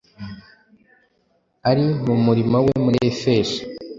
Ari 1.69 1.83
mu 2.05 2.15
murimo 2.25 2.57
we 2.65 2.73
muri 2.83 2.97
Efeso, 3.11 3.59